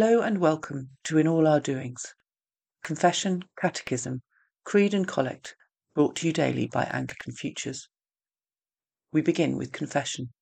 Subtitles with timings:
[0.00, 2.14] Hello and welcome to In All Our Doings,
[2.84, 4.22] Confession, Catechism,
[4.62, 5.56] Creed and Collect,
[5.92, 7.88] brought to you daily by Anglican Futures.
[9.10, 10.32] We begin with confession.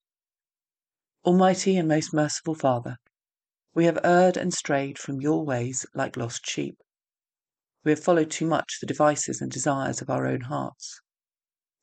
[1.24, 2.98] Almighty and most merciful Father,
[3.72, 6.76] we have erred and strayed from your ways like lost sheep.
[7.82, 11.00] We have followed too much the devices and desires of our own hearts.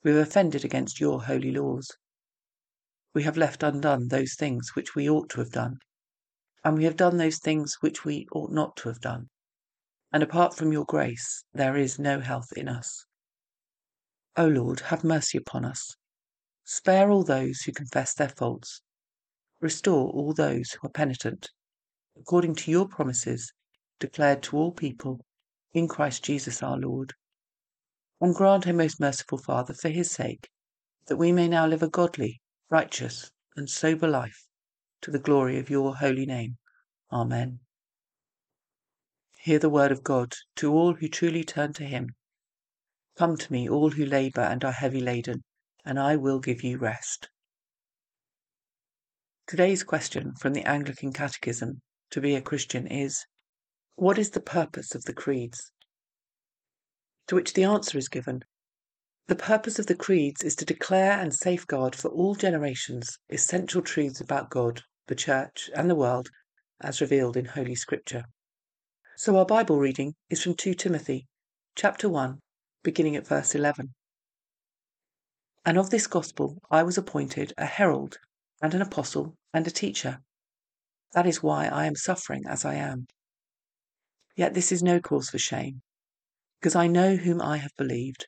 [0.04, 1.90] We have offended against your holy laws.
[3.16, 5.80] We have left undone those things which we ought to have done
[6.64, 9.30] and we have done those things which we ought not to have done.
[10.12, 13.06] And apart from your grace, there is no health in us.
[14.38, 15.96] O Lord, have mercy upon us.
[16.64, 18.82] Spare all those who confess their faults.
[19.60, 21.50] Restore all those who are penitent,
[22.18, 23.52] according to your promises
[24.00, 25.26] declared to all people
[25.74, 27.14] in Christ Jesus our Lord.
[28.22, 30.50] And grant, O most merciful Father, for his sake,
[31.08, 34.48] that we may now live a godly, righteous, and sober life
[35.02, 36.58] to the glory of your holy name.
[37.14, 37.60] Amen.
[39.38, 42.16] Hear the word of God to all who truly turn to him.
[43.16, 45.44] Come to me, all who labour and are heavy laden,
[45.86, 47.30] and I will give you rest.
[49.46, 53.24] Today's question from the Anglican Catechism to be a Christian is
[53.94, 55.72] What is the purpose of the creeds?
[57.28, 58.44] To which the answer is given
[59.28, 64.20] The purpose of the creeds is to declare and safeguard for all generations essential truths
[64.20, 66.32] about God the Church, and the world
[66.84, 68.26] as revealed in Holy Scripture.
[69.16, 71.28] So our Bible reading is from 2 Timothy,
[71.76, 72.40] chapter 1,
[72.84, 73.94] beginning at verse 11.
[75.66, 78.18] And of this gospel I was appointed a herald,
[78.62, 80.20] and an apostle, and a teacher.
[81.14, 83.08] That is why I am suffering as I am.
[84.36, 85.82] Yet this is no cause for shame,
[86.60, 88.26] because I know whom I have believed,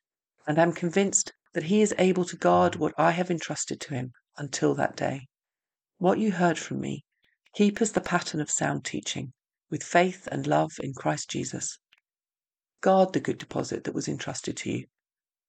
[0.47, 4.11] and am convinced that he is able to guard what I have entrusted to him
[4.37, 5.27] until that day.
[5.97, 7.03] What you heard from me,
[7.55, 9.31] keep as the pattern of sound teaching,
[9.69, 11.79] with faith and love in Christ Jesus.
[12.81, 14.85] Guard the good deposit that was entrusted to you.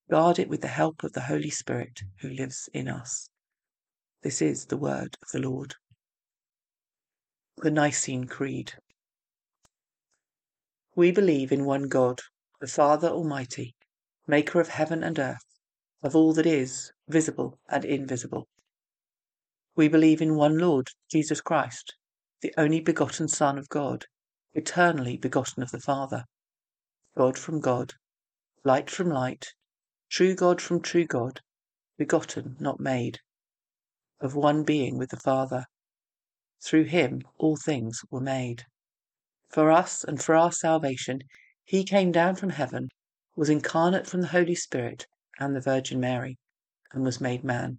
[0.09, 3.29] Guard it with the help of the Holy Spirit who lives in us.
[4.23, 5.75] This is the word of the Lord.
[7.57, 8.75] The Nicene Creed.
[10.95, 12.21] We believe in one God,
[12.61, 13.75] the Father Almighty,
[14.29, 15.45] maker of heaven and earth,
[16.05, 18.47] of all that is, visible and invisible
[19.77, 21.95] we believe in one Lord, Jesus Christ,
[22.41, 24.07] the only begotten Son of God,
[24.55, 26.25] eternally begotten of the Father,
[27.15, 27.93] God from God,
[28.65, 29.53] light from light,
[30.09, 31.41] true God from true God,
[31.99, 33.19] begotten, not made,
[34.19, 35.67] of one being with the Father.
[36.65, 38.65] Through him all things were made.
[39.51, 41.21] For us and for our salvation,
[41.65, 42.89] he came down from heaven,
[43.35, 45.07] was incarnate from the Holy Spirit
[45.39, 46.39] and the Virgin Mary,
[46.93, 47.79] and was made man.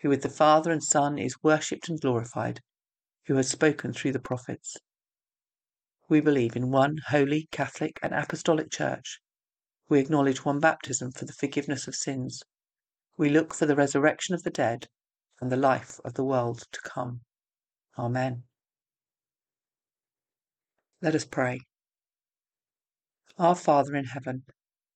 [0.00, 2.60] who with the Father and Son is worshipped and glorified,
[3.26, 4.76] who has spoken through the prophets.
[6.08, 9.20] We believe in one holy, Catholic, and Apostolic Church.
[9.88, 12.42] We acknowledge one baptism for the forgiveness of sins.
[13.16, 14.86] We look for the resurrection of the dead
[15.40, 17.22] and the life of the world to come.
[17.98, 18.44] Amen.
[21.02, 21.60] Let us pray.
[23.36, 24.44] Our Father in heaven,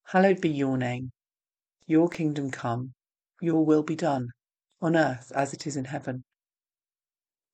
[0.05, 1.11] hallowed be your name.
[1.87, 2.95] Your kingdom come,
[3.41, 4.29] your will be done
[4.83, 6.25] on earth as it is in heaven.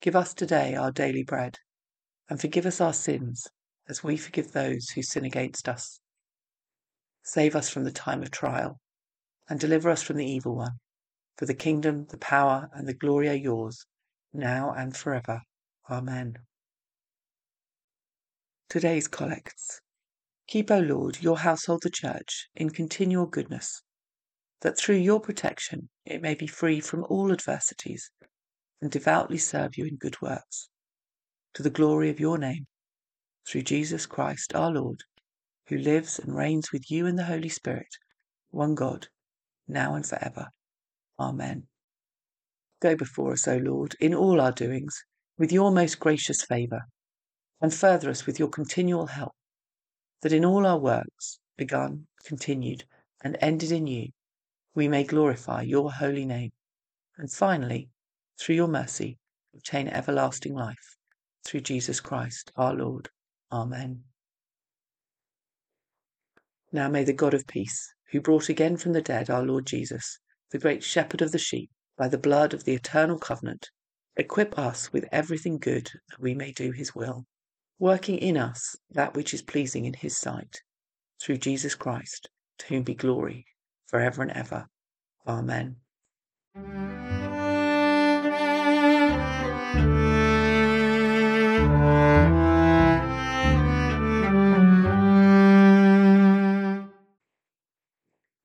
[0.00, 1.59] Give us today our daily bread,
[2.31, 3.47] and forgive us our sins
[3.89, 6.00] as we forgive those who sin against us.
[7.22, 8.81] Save us from the time of trial,
[9.49, 10.79] and deliver us from the evil one.
[11.37, 13.85] For the kingdom, the power, and the glory are yours,
[14.32, 15.43] now and forever.
[15.91, 16.38] Amen.
[18.70, 19.81] Today's Collects.
[20.47, 23.82] Keep, O Lord, your household, the Church, in continual goodness
[24.60, 28.10] that through your protection it may be free from all adversities
[28.81, 30.69] and devoutly serve you in good works,
[31.55, 32.66] to the glory of your name,
[33.46, 35.02] through Jesus Christ our Lord,
[35.69, 37.88] who lives and reigns with you in the Holy Spirit,
[38.50, 39.08] one God,
[39.66, 40.49] now and for ever.
[41.19, 41.66] Amen.
[42.81, 45.05] Go before us, O Lord, in all our doings,
[45.37, 46.82] with your most gracious favour,
[47.60, 49.32] and further us with your continual help,
[50.22, 52.84] that in all our works, begun, continued,
[53.22, 54.08] and ended in you,
[54.79, 56.53] we may glorify your holy name,
[57.17, 57.91] and finally,
[58.39, 59.19] through your mercy,
[59.53, 60.97] obtain everlasting life.
[61.45, 63.09] Through Jesus Christ our Lord.
[63.51, 64.05] Amen.
[66.71, 70.21] Now may the God of peace, who brought again from the dead our Lord Jesus,
[70.53, 73.71] the great shepherd of the sheep, by the blood of the eternal covenant,
[74.17, 77.27] equip us with everything good that we may do his will,
[77.81, 80.63] working in us that which is pleasing in his sight,
[81.21, 83.45] through Jesus Christ, to whom be glory
[83.88, 84.69] for ever and ever.
[85.26, 85.76] Amen.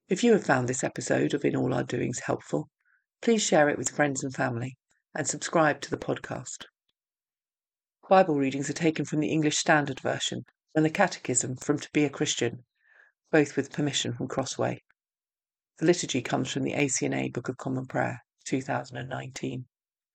[0.10, 2.70] If you have found this episode of In All Our Doings helpful,
[3.22, 4.78] please share it with friends and family
[5.16, 6.66] and subscribe to the podcast.
[8.08, 10.44] Bible readings are taken from the English Standard Version
[10.76, 12.64] and the Catechism from To Be a Christian,
[13.32, 14.84] both with permission from Crossway.
[15.84, 19.66] Liturgy comes from the ACNA Book of Common Prayer, 2019.